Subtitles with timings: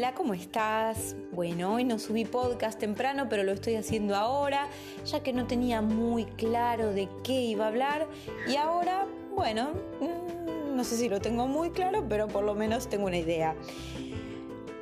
[0.00, 1.14] Hola, ¿cómo estás?
[1.30, 4.66] Bueno, hoy no subí podcast temprano, pero lo estoy haciendo ahora,
[5.04, 8.08] ya que no tenía muy claro de qué iba a hablar.
[8.48, 12.88] Y ahora, bueno, mm, no sé si lo tengo muy claro, pero por lo menos
[12.88, 13.54] tengo una idea.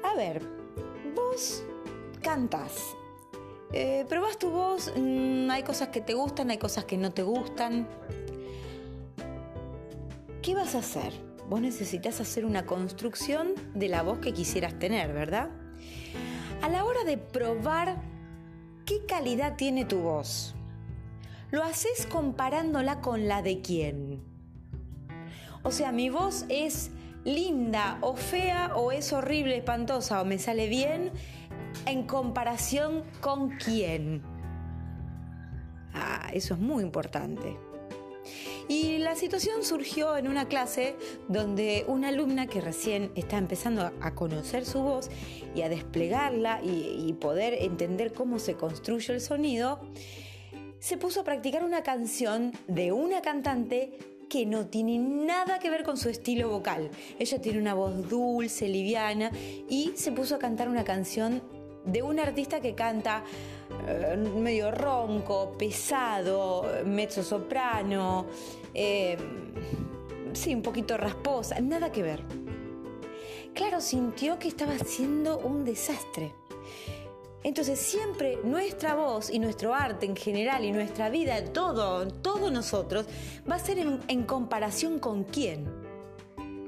[0.04, 0.40] A ver,
[1.16, 1.64] vos
[2.22, 2.94] cantás.
[3.72, 7.24] Eh, probás tu voz, mm, hay cosas que te gustan, hay cosas que no te
[7.24, 7.88] gustan.
[10.42, 11.27] ¿Qué vas a hacer?
[11.48, 15.48] Vos necesitas hacer una construcción de la voz que quisieras tener, ¿verdad?
[16.60, 17.96] A la hora de probar
[18.84, 20.54] qué calidad tiene tu voz,
[21.50, 24.22] lo haces comparándola con la de quién.
[25.62, 26.90] O sea, mi voz es
[27.24, 31.10] linda o fea o es horrible, espantosa o me sale bien
[31.86, 34.22] en comparación con quién.
[35.94, 37.67] Ah, eso es muy importante.
[38.68, 40.94] Y la situación surgió en una clase
[41.28, 45.08] donde una alumna que recién está empezando a conocer su voz
[45.54, 49.80] y a desplegarla y, poder entender cómo se construye el sonido,
[50.78, 55.82] se puso a practicar una canción de una cantante que no tiene nada que ver
[55.82, 56.90] con su estilo vocal.
[57.18, 59.32] Ella tiene una voz dulce, liviana
[59.68, 61.42] y se puso a cantar una canción
[61.84, 63.22] de un artista que canta
[63.86, 68.26] eh, medio ronco, pesado, mezzo soprano,
[68.74, 69.16] eh,
[70.32, 72.22] sí, un poquito rasposa, nada que ver.
[73.54, 76.32] Claro, sintió que estaba haciendo un desastre.
[77.44, 83.06] Entonces siempre nuestra voz y nuestro arte en general y nuestra vida, todo, todos nosotros,
[83.50, 85.66] va a ser en, comparación con quién.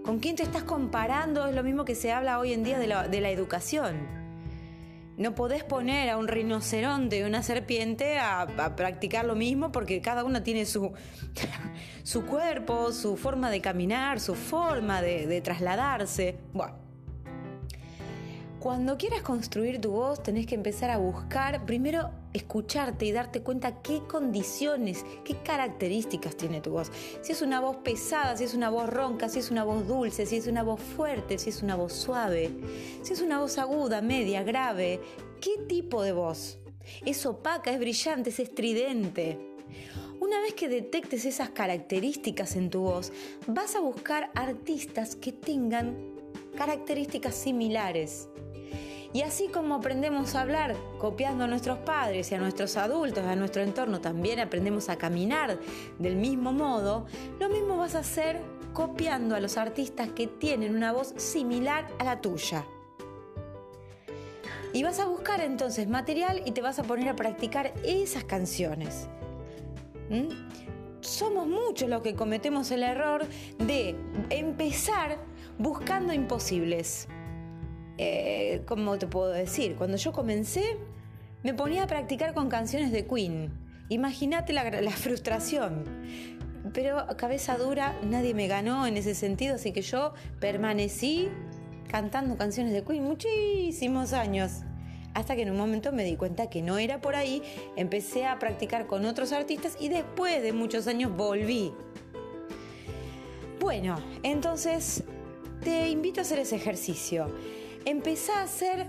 [0.05, 1.47] ¿Con quién te estás comparando?
[1.47, 4.20] Es lo mismo que se habla hoy en día de la educación.
[5.21, 10.25] No podés poner a un rinoceronte y una serpiente a, practicar lo mismo porque cada
[10.25, 10.95] uno tiene su,
[12.05, 16.39] su cuerpo, su forma de caminar, su forma de, de trasladarse.
[16.55, 16.90] Bueno.
[18.61, 23.81] Cuando quieras construir tu voz tenés que empezar a buscar primero escucharte y darte cuenta
[23.81, 26.93] qué condiciones, qué características tiene tu voz.
[27.23, 30.27] Si es una voz pesada, si es una voz ronca, si es una voz dulce,
[30.27, 32.51] si es una voz fuerte, si es una voz suave,
[33.01, 35.01] si es una voz aguda, media, grave.
[35.41, 36.59] ¿Qué tipo de voz?
[37.07, 39.39] ¿Es opaca, es brillante, es estridente?
[40.21, 43.11] Una vez que detectes esas características en tu voz,
[43.47, 45.97] vas a buscar artistas que tengan
[46.59, 48.29] características similares.
[49.13, 53.35] Y así como aprendemos a hablar copiando a nuestros padres y a nuestros adultos, a
[53.35, 55.59] nuestro entorno, también aprendemos a caminar
[55.99, 57.07] del mismo modo,
[57.41, 58.41] lo mismo vas a hacer
[58.73, 62.65] copiando a los artistas que tienen una voz similar a la tuya.
[64.73, 69.09] Y vas a buscar entonces material y te vas a poner a practicar esas canciones.
[70.09, 70.29] ¿Mm?
[71.01, 73.27] Somos muchos los que cometemos el error
[73.59, 73.97] de
[74.29, 75.19] empezar
[75.59, 77.09] buscando imposibles.
[78.03, 79.77] Eh, ¿cómo te puedo decir?
[79.77, 80.79] Cuando yo comencé,
[81.43, 83.53] me ponía a practicar con canciones de Queen.
[83.91, 85.85] Imagínate la, la frustración.
[86.73, 91.29] Pero cabeza dura, nadie me ganó en ese sentido, así que yo permanecí
[91.91, 94.63] cantando canciones de Queen muchísimos años.
[95.13, 97.43] Hasta que en un momento me di cuenta que no era por ahí,
[97.77, 101.75] empecé a practicar con otros artistas y después de muchos años volví.
[103.61, 105.05] Bueno, entonces
[105.63, 107.27] te invito a hacer ese ejercicio
[107.85, 108.89] empezá a hacer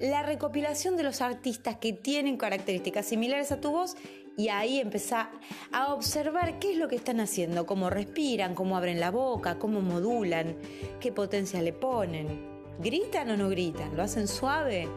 [0.00, 3.96] la recopilación de los artistas que tienen características similares a tu voz
[4.36, 5.30] y ahí empezá
[5.72, 9.80] a observar qué es lo que están haciendo, cómo respiran, cómo abren la boca, cómo
[9.80, 10.56] modulan,
[11.00, 12.46] qué potencia le ponen.
[12.78, 13.96] ¿Gritan o no gritan?
[13.96, 14.88] ¿Lo hacen suave?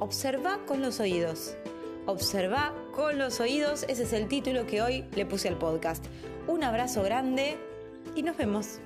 [0.00, 1.56] Observa con los oídos.
[2.06, 6.04] Observa con los oídos, ese es el título que hoy le puse al podcast.
[6.48, 7.56] Un abrazo grande
[8.16, 8.80] y nos vemos.